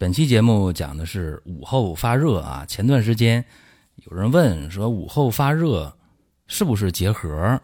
[0.00, 2.64] 本期节目讲的是午后发热啊。
[2.64, 3.44] 前段时间
[3.96, 5.92] 有人问说午后发热
[6.46, 7.60] 是不是结核？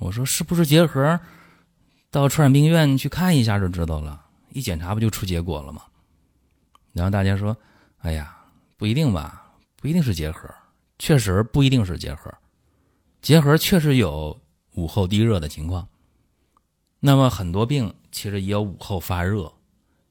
[0.00, 1.20] 我说是不是结核？
[2.10, 4.20] 到传染病院去看一下就知道了，
[4.50, 5.82] 一检查不就出结果了吗？
[6.92, 7.56] 然后大家说
[8.02, 8.36] ：“哎呀，
[8.76, 10.52] 不一定吧，不一定是结核，
[10.98, 12.34] 确实不一定是结核。
[13.22, 14.36] 结核确实有
[14.74, 15.86] 午后低热的情况。
[16.98, 19.52] 那么很多病其实也有午后发热，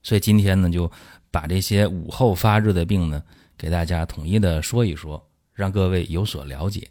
[0.02, 0.90] 所以今天呢，就
[1.32, 3.24] 把这些午后发热的病呢，
[3.58, 6.90] 给大家统一的说一说，让各位有所了解。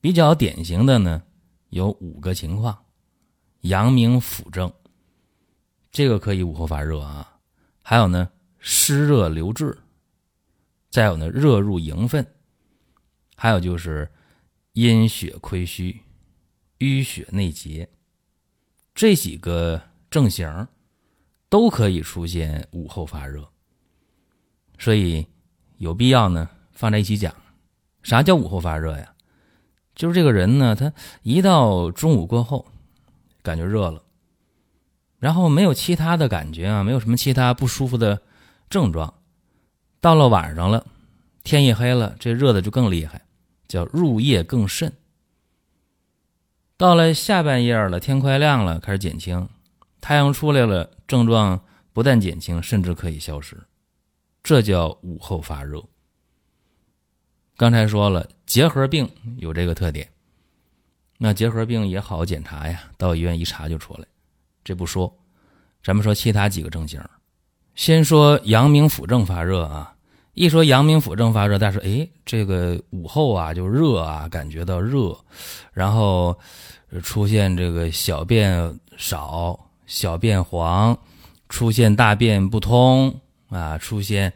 [0.00, 1.22] 比较典型的呢，
[1.68, 2.76] 有五个情况。”
[3.62, 4.72] 阳明腑症，
[5.90, 7.38] 这个可以午后发热啊。
[7.82, 9.76] 还有呢，湿热留滞，
[10.88, 12.26] 再有呢，热入营分，
[13.36, 14.10] 还有就是
[14.72, 16.00] 阴血亏虚、
[16.78, 17.86] 淤血内结，
[18.94, 20.66] 这几个症型
[21.50, 23.46] 都可以出现午后发热。
[24.78, 25.26] 所以
[25.76, 27.34] 有必要呢放在一起讲。
[28.02, 29.12] 啥叫午后发热呀？
[29.94, 30.90] 就是这个人呢，他
[31.22, 32.66] 一到中午过后。
[33.42, 34.02] 感觉热了，
[35.18, 38.20] 然后没有其他的感觉啊，没有什么其他不舒服的
[38.68, 39.14] 症状。
[39.98, 40.86] 到了晚上了，
[41.42, 43.22] 天一黑了，这热的就更厉害，
[43.66, 44.92] 叫入夜更甚。
[46.76, 49.48] 到了下半夜了，天快亮了，开始减轻，
[50.00, 51.62] 太阳出来了，症状
[51.92, 53.56] 不但减轻，甚至可以消失，
[54.42, 55.82] 这叫午后发热。
[57.56, 60.08] 刚才说了，结核病有这个特点。
[61.18, 64.06] 那结核病也好检查呀，到医院一查就出来。
[64.64, 65.14] 这不说，
[65.84, 66.98] 咱们说其他几个症型。
[67.74, 69.94] 先说阳明腑症发热啊，
[70.32, 75.14] 一说阳明腑症发热，大家说哎，这个午后啊就热啊，感觉到热，
[75.74, 76.38] 然后
[77.02, 80.96] 出现这个小便少、小便黄，
[81.48, 84.32] 出现大便不通啊，出现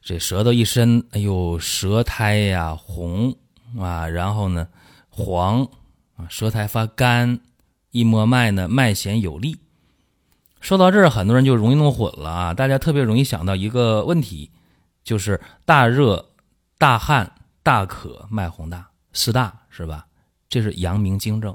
[0.00, 3.36] 这舌头一伸，哎呦，舌苔呀红
[3.78, 4.66] 啊，然后呢
[5.10, 5.68] 黄。
[6.16, 7.40] 啊，舌苔发干，
[7.90, 9.58] 一摸脉呢，脉弦有力。
[10.60, 12.54] 说到这儿，很多人就容易弄混了啊！
[12.54, 14.50] 大家特别容易想到一个问题，
[15.02, 16.30] 就是大热、
[16.78, 17.30] 大汗、
[17.62, 20.06] 大渴、脉洪大，四大是吧？
[20.48, 21.54] 这是阳明经症，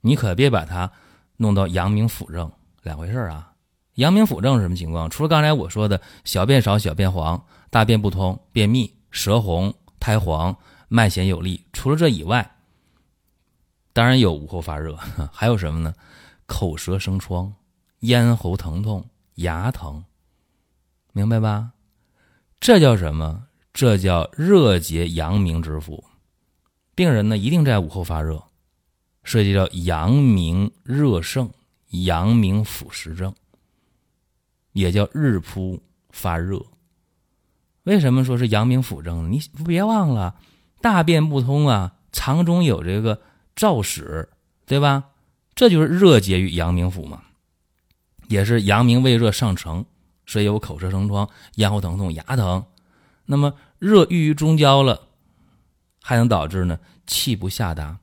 [0.00, 0.90] 你可别把它
[1.36, 2.50] 弄到阳明腑症，
[2.84, 3.50] 两回事啊！
[3.94, 5.08] 阳明腑症是什么情况？
[5.08, 10.54] 除了刚才我说的小便少、小便黄、大便不通、便秘、舌红、苔黄、
[10.88, 12.48] 脉弦有力，除了这以外。
[13.94, 14.96] 当然有午后发热，
[15.32, 15.94] 还有什么呢？
[16.46, 17.54] 口舌生疮、
[18.00, 20.04] 咽喉疼痛、牙疼，
[21.12, 21.72] 明白吧？
[22.60, 23.46] 这叫什么？
[23.72, 26.04] 这叫热结阳明之腑。
[26.94, 28.42] 病人呢，一定在午后发热，
[29.22, 31.50] 涉及叫阳明热盛、
[32.02, 33.34] 阳明腑实症，
[34.72, 36.60] 也叫日扑发热。
[37.84, 39.30] 为什么说是阳明腑症？
[39.30, 40.36] 你别忘了，
[40.80, 43.20] 大便不通啊，肠中有这个。
[43.56, 44.28] 燥屎，
[44.66, 45.10] 对吧？
[45.54, 47.22] 这就是热结于阳明腑嘛，
[48.26, 49.86] 也是阳明胃热上乘，
[50.26, 52.64] 所以有口舌生疮、咽喉疼痛、牙疼。
[53.26, 55.06] 那么热郁于中焦了，
[56.02, 58.00] 还能导致呢气不下达。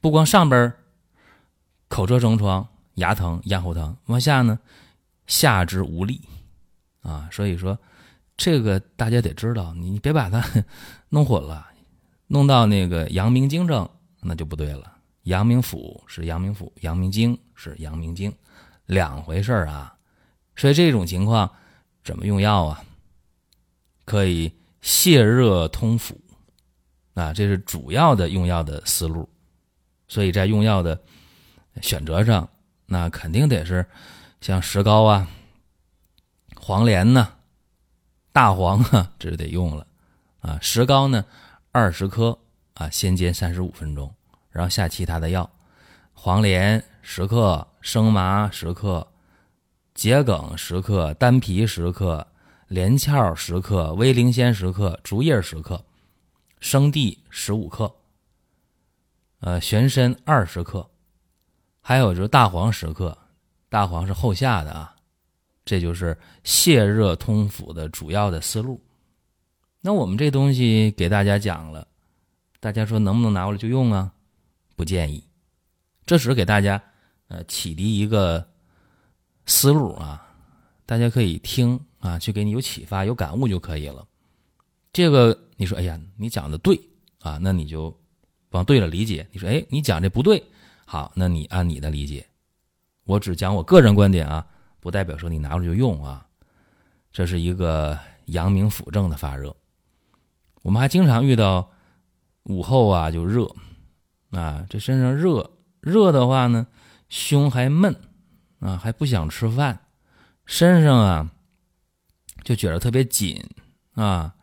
[0.00, 0.72] 不光上边
[1.88, 4.58] 口舌生疮、牙疼、咽喉疼，往下呢
[5.26, 6.20] 下肢无力
[7.00, 7.30] 啊。
[7.32, 7.78] 所以说
[8.36, 10.44] 这个大家得知道，你别把它
[11.08, 11.66] 弄混了，
[12.26, 13.88] 弄到那个阳明经症。
[14.28, 14.92] 那就不对了，
[15.24, 18.34] 阳明腑是阳明腑，阳明经是阳明经，
[18.86, 19.96] 两回事儿啊。
[20.56, 21.48] 所以这种情况
[22.02, 22.82] 怎么用药啊？
[24.04, 24.52] 可以
[24.82, 26.14] 泻热通腑
[27.14, 29.28] 啊，这是主要的用药的思路。
[30.08, 31.00] 所以在用药的
[31.80, 32.48] 选择上，
[32.86, 33.84] 那肯定得是
[34.40, 35.28] 像石膏啊、
[36.56, 37.34] 黄连呢、
[38.32, 39.86] 大黄啊，这是得用了
[40.40, 40.58] 啊。
[40.62, 41.24] 石膏呢，
[41.72, 42.38] 二十克
[42.74, 44.12] 啊，先煎三十五分钟。
[44.50, 45.50] 然后下其他的药，
[46.14, 49.06] 黄连十克，生麻十克，
[49.94, 52.26] 桔梗十克，丹皮十克，
[52.68, 55.84] 连翘十克，威灵仙十克，竹叶十克，
[56.58, 57.94] 生地十五克，
[59.40, 60.88] 呃，玄参二十克，
[61.88, 63.16] 还有就是大黄十克，
[63.68, 64.96] 大黄是后下的啊，
[65.64, 68.82] 这就是泻热通腑的主要的思路。
[69.80, 71.86] 那我们这东西给大家讲了，
[72.58, 74.12] 大家说能不能拿过来就用啊？
[74.74, 75.22] 不建议，
[76.04, 76.82] 这只是给大家
[77.28, 78.44] 呃启迪一个
[79.46, 80.26] 思路啊，
[80.86, 84.04] 大家可以听啊，去给你有启发、有感悟就可以了。
[84.92, 86.80] 这个你说，哎呀，你讲的对
[87.20, 87.96] 啊，那你就
[88.50, 89.24] 往对了理解。
[89.30, 90.42] 你说，哎，你讲这不对，
[90.86, 92.26] 好，那你按你的理解。
[93.04, 94.46] 我只讲我个人观点啊，
[94.80, 96.26] 不代表说你拿着就用啊。
[97.12, 99.54] 这是一个阳明腑正的发热。
[100.62, 101.70] 我们还经常遇到
[102.44, 103.48] 午后啊就热
[104.30, 105.50] 啊，这身上热
[105.80, 106.66] 热的话呢，
[107.08, 107.94] 胸还闷
[108.60, 109.80] 啊，还不想吃饭，
[110.44, 111.30] 身上啊
[112.44, 113.44] 就觉得特别紧
[113.94, 114.34] 啊。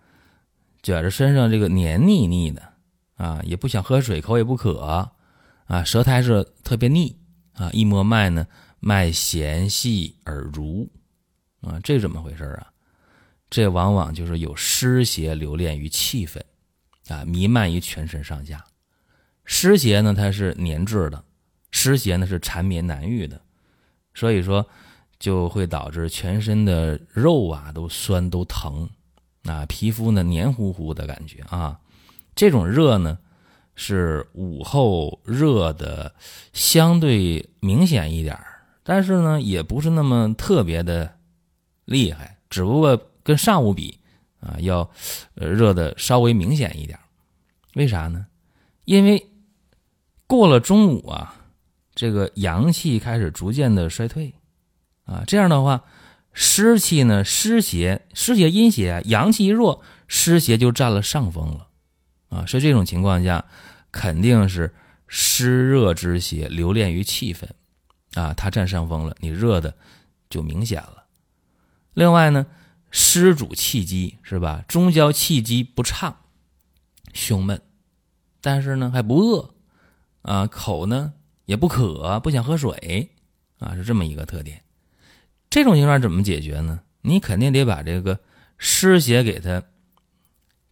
[0.81, 2.73] 觉着身上这个黏腻腻的
[3.15, 4.81] 啊，也不想喝水，口也不渴
[5.73, 7.17] 啊，舌苔是特别腻
[7.53, 7.71] 啊。
[7.71, 8.45] 一摸脉呢，
[8.79, 10.87] 脉弦细而濡
[11.61, 12.67] 啊，这怎么回事啊？
[13.49, 16.45] 这往往就是有湿邪留恋于气分
[17.07, 18.63] 啊，弥漫于全身上下。
[19.45, 21.23] 湿邪呢，它是粘滞的，
[21.71, 23.41] 湿邪呢是缠绵难愈的，
[24.13, 24.67] 所以说
[25.17, 28.87] 就会导致全身的肉啊都酸都疼。
[29.45, 31.79] 啊，皮肤呢黏糊糊的感觉啊，
[32.35, 33.17] 这种热呢
[33.75, 36.13] 是午后热的
[36.53, 38.37] 相对明显一点
[38.83, 41.17] 但是呢也不是那么特别的
[41.85, 43.99] 厉害，只不过跟上午比
[44.39, 44.89] 啊要
[45.33, 46.97] 热的稍微明显一点
[47.75, 48.25] 为啥呢？
[48.85, 49.27] 因为
[50.27, 51.35] 过了中午啊，
[51.95, 54.33] 这个阳气开始逐渐的衰退
[55.05, 55.83] 啊，这样的话。
[56.35, 57.23] 湿气呢？
[57.23, 61.67] 湿邪，湿邪阴邪，阳气一弱，湿邪就占了上风了，
[62.33, 63.45] 啊，所以这种情况下，
[63.91, 64.73] 肯定是
[65.07, 67.53] 湿热之邪留恋于气分，
[68.15, 69.75] 啊，它占上风了，你热的
[70.29, 71.05] 就明显了。
[71.93, 72.47] 另外呢，
[72.89, 74.65] 湿主气机是吧？
[74.67, 76.17] 中焦气机不畅，
[77.13, 77.61] 胸闷，
[78.41, 79.53] 但是呢还不饿，
[80.23, 81.13] 啊，口呢
[81.45, 83.11] 也不渴，不想喝水，
[83.59, 84.63] 啊，是这么一个特点。
[85.51, 86.81] 这种情况怎么解决呢？
[87.01, 88.19] 你肯定得把这个
[88.57, 89.61] 湿邪给它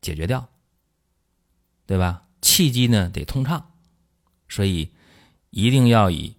[0.01, 0.49] 解决掉，
[1.91, 2.23] 对吧？
[2.41, 3.69] 气机呢得通畅，
[4.47, 4.89] 所以
[5.49, 6.37] 一定要以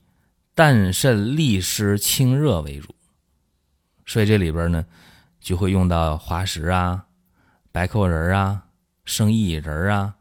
[0.54, 2.94] 淡渗利湿清热为主。
[4.06, 4.86] 所以这里边呢
[5.40, 7.04] 就会用到滑石啊、
[7.70, 8.64] 白蔻仁啊、
[9.04, 10.16] 生薏仁啊、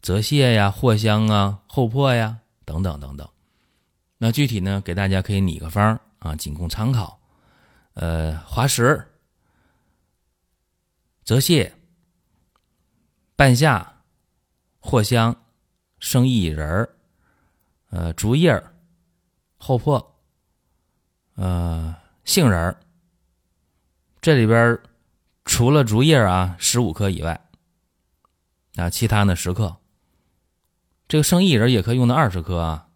[0.00, 3.28] 泽泻呀、藿香啊、厚朴呀等等等等。
[4.16, 7.20] 那具体呢，给大家可以拟个方啊，仅供参考。
[7.92, 9.06] 呃，滑石、
[11.22, 11.70] 泽泻、
[13.36, 13.99] 半夏、
[14.80, 15.34] 藿香、
[15.98, 16.96] 生薏仁儿、
[17.90, 18.62] 呃，竹叶、
[19.56, 20.04] 厚朴、
[21.34, 21.94] 呃，
[22.24, 22.80] 杏仁儿。
[24.20, 24.78] 这里边
[25.44, 27.40] 除了竹叶啊十五克以外，
[28.76, 29.76] 啊，其他呢十克。
[31.08, 32.88] 这个生薏仁也可以用到二十克啊，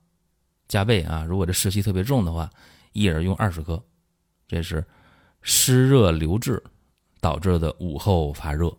[0.69, 1.25] 加倍啊。
[1.25, 2.51] 如果这湿气特别重的话，
[2.93, 3.83] 薏仁用二十克。
[4.47, 4.85] 这是
[5.43, 6.63] 湿热留滞
[7.21, 8.75] 导致的午后发热，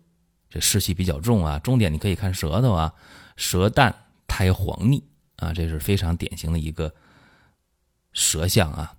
[0.56, 1.60] 这湿气比较重啊。
[1.60, 2.94] 重点你可以看舌头啊，
[3.36, 3.94] 舌淡
[4.26, 5.04] 苔黄腻
[5.36, 6.96] 啊，这是非常典型的一个
[8.14, 8.96] 舌象啊。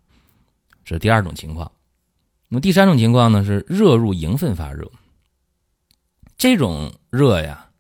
[0.85, 1.73] 这是第二种情况。
[2.51, 4.91] 那么第三种情况呢，是热入营分发热。
[6.37, 7.71] 这种热呀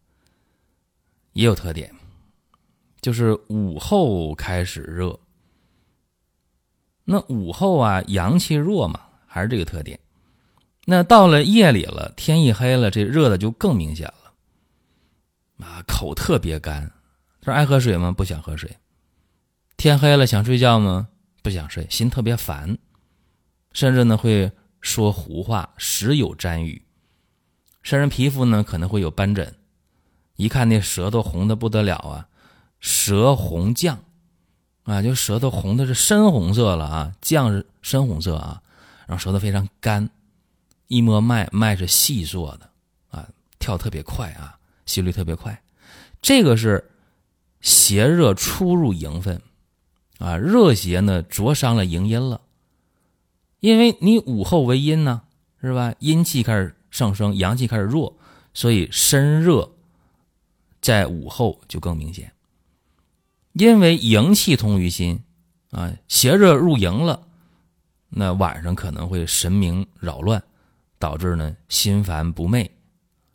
[1.34, 1.94] 也有特点，
[3.02, 5.20] 就是午后开始热。
[7.04, 10.00] 那午后啊，阳气弱嘛，还是这个特点。
[10.88, 15.66] 那到了夜里了，天一黑了，这热的就更明显了。
[15.66, 16.92] 啊，口特别干，
[17.42, 18.12] 说爱喝水吗？
[18.12, 18.76] 不想喝水。
[19.76, 21.08] 天黑了想睡觉吗？
[21.42, 22.78] 不想睡，心特别烦，
[23.72, 26.80] 甚至呢会说胡话，时有沾雨。
[27.82, 29.56] 身上皮肤呢可能会有斑疹，
[30.36, 32.28] 一看那舌头红的不得了啊，
[32.78, 33.96] 舌红绛。
[34.84, 38.62] 啊，就舌头红的是深红色了啊，绛是深红色啊，
[39.08, 40.08] 然后舌头非常干，
[40.88, 42.70] 一摸脉，脉是细做的
[43.10, 43.28] 啊，
[43.58, 45.62] 跳特别快啊，心率特别快，
[46.22, 46.90] 这个是
[47.60, 49.40] 邪热出入营分
[50.18, 52.40] 啊，热邪呢灼伤了营阴了，
[53.60, 55.22] 因为你午后为阴呢，
[55.60, 55.94] 是吧？
[55.98, 58.16] 阴气开始上升，阳气开始弱，
[58.54, 59.72] 所以身热
[60.80, 62.32] 在午后就更明显。
[63.52, 65.22] 因为营气通于心，
[65.70, 67.26] 啊，邪热入营了，
[68.10, 70.42] 那晚上可能会神明扰乱，
[70.98, 72.70] 导致呢心烦不寐，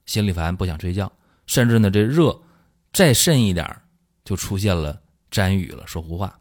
[0.06, 1.12] 心里烦不想睡觉，
[1.46, 2.42] 甚至呢这热
[2.94, 3.82] 再甚一点
[4.24, 6.40] 就出现了沾雨了，说胡话。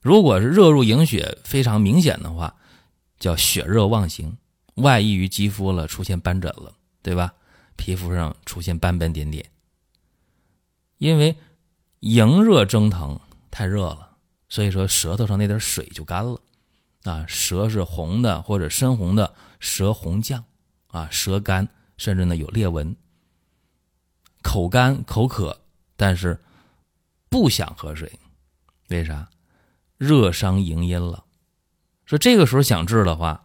[0.00, 2.56] 如果是热入营血非常明显的话，
[3.18, 4.36] 叫血热妄行，
[4.74, 7.34] 外溢于肌肤了，出现斑疹了，对吧？
[7.76, 9.44] 皮肤上出现斑斑点点，
[10.98, 11.36] 因为
[12.00, 13.18] 迎热蒸腾
[13.50, 14.16] 太热了，
[14.48, 16.40] 所以说舌头上那点水就干了，
[17.04, 20.42] 啊，舌是红的或者深红的，舌红绛，
[20.88, 22.94] 啊，舌干，甚至呢有裂纹，
[24.42, 25.60] 口干口渴，
[25.96, 26.40] 但是
[27.28, 28.12] 不想喝水，
[28.88, 29.28] 为啥？
[29.98, 31.24] 热伤营阴了。
[32.04, 33.44] 说这个时候想治的话，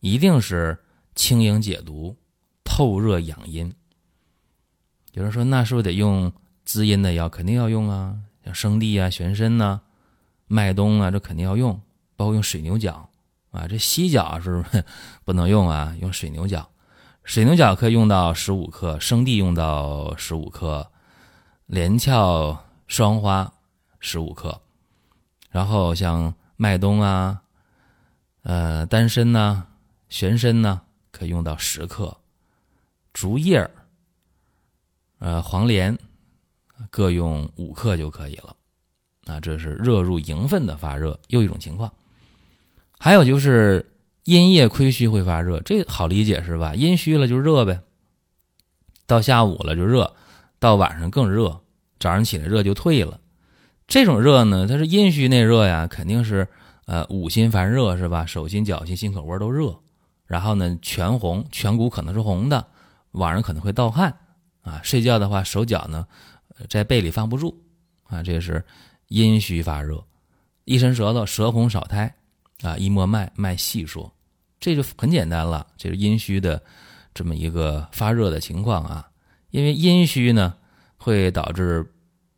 [0.00, 0.78] 一定是
[1.14, 2.16] 清营解毒。
[2.68, 3.72] 透热养阴，
[5.12, 6.32] 有人说那是不是得用
[6.64, 7.28] 滋阴的药？
[7.28, 9.80] 肯定要用啊，像生地啊、玄参呐、
[10.46, 11.80] 麦冬啊，这肯定要用。
[12.16, 13.08] 包括用水牛角
[13.50, 14.84] 啊，这犀角是不是
[15.24, 16.68] 不能用啊，用水牛角。
[17.24, 20.90] 水牛角可以用到十五克，生地用到十五克，
[21.66, 23.52] 连翘双花
[23.98, 24.60] 十五克，
[25.50, 27.42] 然后像麦冬啊、
[28.42, 29.66] 呃丹参呢、
[30.08, 32.16] 玄参呢，可以用到十克。
[33.12, 33.68] 竹叶
[35.18, 35.98] 呃，黄连
[36.90, 38.54] 各用五克就可以了。
[39.24, 41.92] 啊，这是热入营分的发热，又一种情况。
[42.98, 43.92] 还有就是
[44.24, 46.74] 阴液亏虚会发热，这好理解是吧？
[46.74, 47.80] 阴虚了就热呗。
[49.06, 50.14] 到下午了就热，
[50.58, 51.60] 到晚上更热，
[52.00, 53.20] 早上起来热就退了。
[53.86, 56.48] 这种热呢，它是阴虚内热呀，肯定是
[56.86, 58.26] 呃五心烦热是吧？
[58.26, 59.78] 手心脚心心口窝都热，
[60.26, 62.66] 然后呢全红，颧骨可能是红的。
[63.12, 64.18] 晚上可能会盗汗，
[64.62, 66.06] 啊，睡觉的话手脚呢
[66.68, 67.56] 在被里放不住，
[68.08, 68.64] 啊，这是
[69.08, 70.04] 阴虚发热，
[70.64, 72.14] 一伸舌头舌红少苔，
[72.62, 74.10] 啊，一摸脉脉细数，
[74.58, 76.62] 这就很简单了，这是阴虚的
[77.14, 79.08] 这么一个发热的情况啊。
[79.50, 80.54] 因为阴虚呢
[80.96, 81.92] 会导致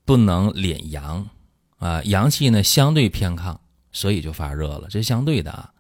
[0.05, 1.29] 不能敛阳，
[1.79, 3.57] 啊，阳气呢相对偏亢，
[3.93, 5.73] 所以就发热了，这是相对的啊。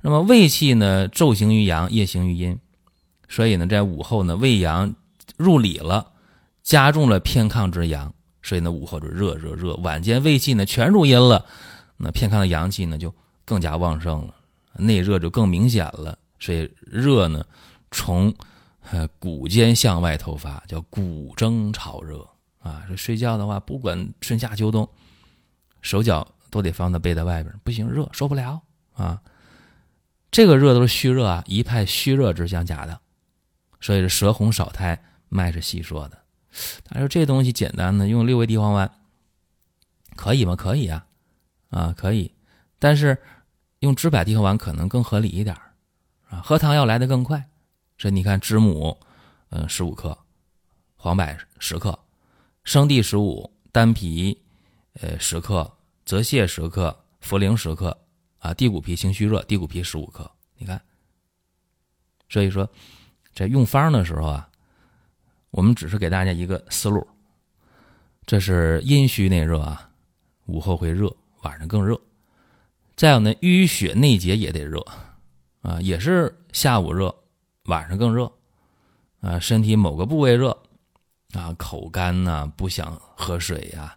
[0.00, 2.58] 那么胃气呢昼行于阳，夜行于阴。
[3.28, 4.94] 所以呢，在午后呢，胃阳
[5.36, 6.12] 入里了，
[6.62, 9.74] 加重了偏亢之阳，所以呢，午后就热热热。
[9.76, 11.44] 晚间胃气呢全入阴了，
[11.98, 13.14] 那偏亢的阳气呢就
[13.48, 14.34] 更加旺盛了，
[14.74, 16.18] 内热就更明显了。
[16.38, 17.42] 所以热呢，
[17.90, 18.32] 从
[18.90, 22.28] 呃骨间向外透发，叫骨蒸潮热
[22.58, 22.84] 啊。
[22.86, 24.86] 这睡觉的话，不管春夏秋冬，
[25.80, 28.60] 手脚都得放在被子外边，不行，热受不了
[28.92, 29.22] 啊。
[30.30, 33.00] 这个热都是虚热啊，一派虚热之象，假的。
[33.80, 36.18] 所以是舌红少苔，脉是细说的。
[36.84, 38.90] 他说这东西简单的，用六味地黄丸
[40.16, 40.54] 可以吗？
[40.54, 41.06] 可以啊，
[41.70, 42.30] 啊可以。
[42.78, 43.18] 但是
[43.80, 45.56] 用知柏地黄丸可能更合理一点
[46.28, 46.40] 啊。
[46.40, 47.48] 喝汤要来的更快。
[47.96, 48.98] 这你看，知母
[49.50, 50.16] 嗯十五克，
[50.96, 51.26] 黄柏
[51.58, 51.98] 十克，
[52.64, 54.40] 生地十五，丹皮
[54.94, 55.70] 呃十克，
[56.04, 57.98] 泽泻十克，茯苓十克
[58.38, 58.54] 啊。
[58.54, 60.30] 地骨皮清虚热，地骨皮十五克。
[60.56, 60.80] 你看，
[62.28, 62.68] 所以说。
[63.34, 64.50] 在用方的时候啊，
[65.50, 67.06] 我们只是给大家一个思路。
[68.26, 69.88] 这是阴虚内热啊，
[70.46, 72.00] 午后会热，晚上更热。
[72.98, 74.84] 再有呢，淤血内结也得热
[75.62, 77.14] 啊，也是下午热，
[77.66, 78.32] 晚上更热
[79.20, 79.38] 啊。
[79.38, 80.50] 身体某个部位热
[81.32, 83.96] 啊，口干呐，不想喝水呀，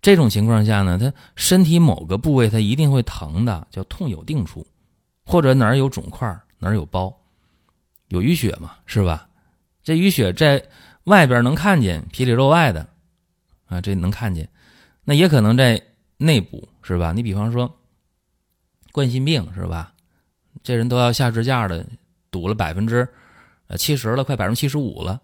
[0.00, 4.64] 这种情况下呢，他身体某个部位他一定会疼的，叫痛有定处，
[5.26, 6.28] 或者哪儿有肿块，
[6.60, 7.12] 哪儿有包。
[8.06, 9.28] 有淤血嘛，是吧？
[9.82, 10.64] 这淤血在
[11.04, 12.88] 外边能看见，皮里肉外的，
[13.66, 14.48] 啊，这能看见。
[15.02, 15.82] 那也可能在
[16.18, 17.12] 内部，是吧？
[17.12, 17.80] 你比方说
[18.92, 19.94] 冠心病，是吧？
[20.62, 21.84] 这人都要下支架的，
[22.30, 23.08] 堵了百分之
[23.66, 25.20] 呃七十了，快百分之七十五了。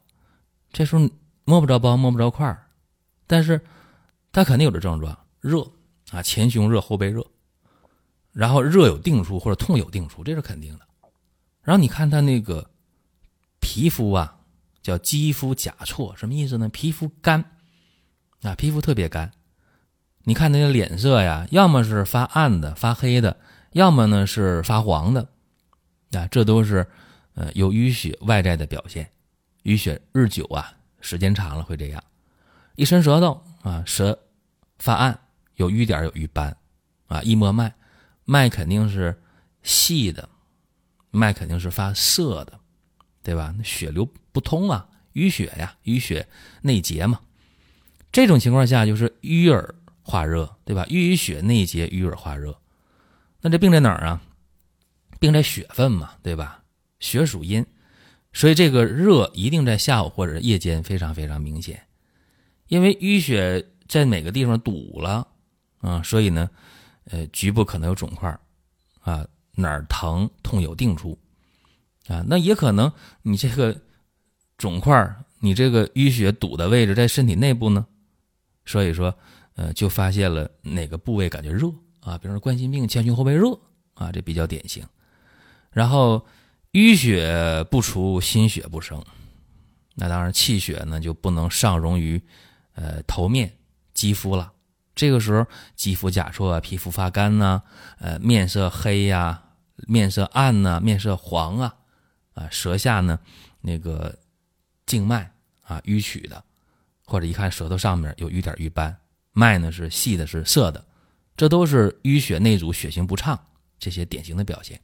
[0.72, 1.08] 这时候
[1.44, 2.66] 摸不着包，摸不着块儿，
[3.26, 3.60] 但是
[4.32, 5.64] 他肯定有这症状：热
[6.10, 7.24] 啊，前胸热，后背热，
[8.32, 10.80] 然后热有定处或者痛有定处，这是肯定的。
[11.62, 12.68] 然后你看他那个。
[13.60, 14.38] 皮肤啊，
[14.82, 16.68] 叫肌肤甲错，什么意思呢？
[16.68, 17.44] 皮肤干
[18.42, 19.32] 啊，皮肤特别干。
[20.22, 23.36] 你看那个脸色呀，要么是发暗的、发黑的，
[23.72, 25.28] 要么呢是发黄的
[26.12, 26.86] 啊，这都是
[27.34, 29.10] 呃有淤血外在的表现。
[29.64, 32.02] 淤血日久啊，时间长了会这样。
[32.76, 34.18] 一伸舌头啊，舌
[34.78, 35.18] 发暗，
[35.56, 36.56] 有瘀点，有瘀斑
[37.06, 37.22] 啊。
[37.22, 37.74] 一摸脉，
[38.24, 39.20] 脉肯定是
[39.62, 40.28] 细的，
[41.10, 42.58] 脉肯定是发涩的。
[43.20, 43.54] 对吧？
[43.62, 46.26] 血流不通啊，淤血呀，淤血
[46.62, 47.20] 内结嘛。
[48.10, 50.86] 这种情况下就是淤而化热，对吧？
[50.88, 52.58] 淤血内结，淤而化热。
[53.40, 54.22] 那这病在哪儿啊？
[55.20, 56.62] 病在血分嘛，对吧？
[57.00, 57.64] 血属阴，
[58.32, 61.80] 所以这个热一定在下午或者夜间非常非常明显。
[62.66, 65.26] 因为淤血在哪个地方堵了
[65.78, 66.02] 啊？
[66.02, 66.50] 所以呢，
[67.04, 68.28] 呃，局部可能有肿块
[69.00, 71.18] 啊，哪儿疼痛有定处
[72.08, 72.24] 啊。
[72.26, 72.92] 那也可能
[73.22, 73.80] 你这个
[74.56, 77.86] 肿块，你这个淤血堵的位置在身体内部呢，
[78.66, 79.16] 所以说
[79.54, 83.58] 呃就发现了哪个部位感觉热啊，比如说冠心病前胸后背热
[83.94, 84.86] 啊，这比较典型。
[85.70, 86.26] 然后
[86.72, 89.04] 淤血不除，心血不生，
[89.94, 92.20] 那当然气血呢就不能上溶于
[92.74, 93.52] 呃头面
[93.94, 94.52] 肌肤了。
[94.94, 97.62] 这个时候，肌肤甲错啊，皮肤发干呐，
[97.98, 99.40] 呃，面色黑呀，
[99.86, 101.76] 面色暗呐，面色黄啊，
[102.34, 103.18] 啊，舌下呢
[103.60, 104.18] 那个
[104.86, 105.30] 静脉
[105.62, 106.42] 啊淤曲的，
[107.04, 108.96] 或者一看舌头上面有瘀点瘀斑，
[109.32, 110.84] 脉呢是细的，是涩的，
[111.38, 113.38] 这都是淤血内阻、血行不畅
[113.78, 114.78] 这些典型的表现。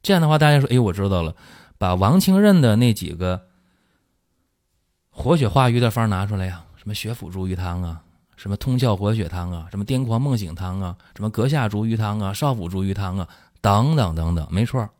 [0.00, 1.36] 这样的话，大家说，哎，我知道了，
[1.76, 3.48] 把王清任的那几个
[5.10, 8.00] 活血化瘀的方拿出来呀，什么血府逐瘀汤啊。
[8.36, 13.28] 什么通窍活血汤啊，什么癫狂梦醒汤啊，什么阁下逐瘀汤啊，少府逐瘀汤啊，
[13.60, 14.90] 等等等等，没错，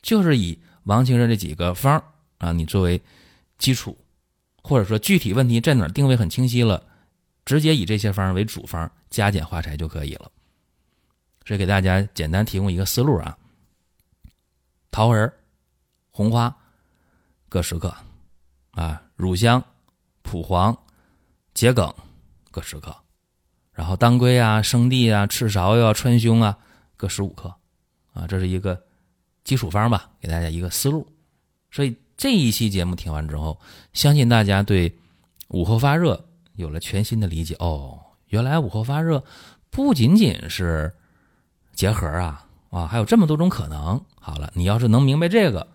[0.00, 2.02] 就是以王清任这几个方
[2.38, 3.00] 啊，你作为
[3.58, 3.96] 基础，
[4.62, 6.82] 或者说具体问题在哪定位很清晰了，
[7.48, 10.30] 直接以这些方为主方，加减化裁就可以了。
[11.46, 13.38] 所以给大家简单提供一个思路啊，
[14.90, 15.32] 桃仁、
[16.10, 16.54] 红花
[17.48, 17.96] 各十克，
[18.72, 19.64] 啊，乳香、
[20.20, 20.76] 蒲黄、
[21.54, 21.90] 桔梗。
[22.50, 22.96] 各十克，
[23.72, 26.58] 然后当归啊、生地啊、赤芍呀、川芎啊，
[26.96, 27.54] 各十五克，
[28.12, 28.82] 啊，这是一个
[29.44, 31.06] 基础方吧，给大家一个思路。
[31.70, 33.60] 所以这一期节目听完之后，
[33.92, 34.92] 相信大家对
[35.48, 36.27] 午后发热
[36.58, 37.54] 有了全新的理解。
[37.60, 39.22] 哦，原来午后发热
[39.70, 40.92] 不仅仅是
[41.72, 44.04] 结核啊，啊，还有这么多种可能。
[44.20, 45.66] 好了，你要是能明白这个，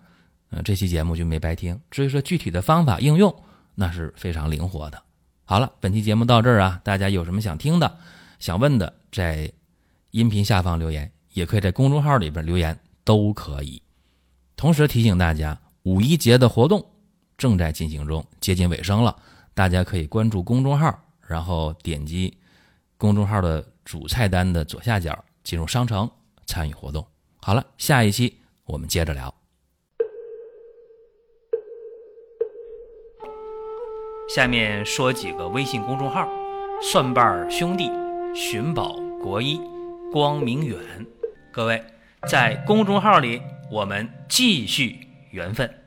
[0.50, 1.80] 嗯，这期节目就没白听。
[1.90, 3.34] 至于说具体的方法应用，
[3.74, 5.02] 那是非常灵活的。
[5.44, 7.98] 好了，本期节目到这儿啊，大家有什么想听的、
[8.38, 9.50] 想问的，在
[10.10, 13.82] 音频下方留言，也可以在公众号里边留言，都可以。
[14.54, 16.84] 同时提醒大家，五一节的活动
[17.36, 19.16] 正在进行中，接近尾声了，
[19.54, 22.36] 大家可以关注公众号，然后点击
[22.98, 26.10] 公众号的主菜单的左下角进入商城
[26.44, 27.06] 参与活动。
[27.36, 29.32] 好了，下一期我们接着聊。
[34.34, 36.28] 下面说几个微信公众号：
[36.82, 37.88] 蒜瓣兄弟、
[38.34, 39.60] 寻宝国医、
[40.10, 40.80] 光明远。
[41.52, 41.80] 各位
[42.28, 43.40] 在公众号里，
[43.70, 45.83] 我们继续缘分。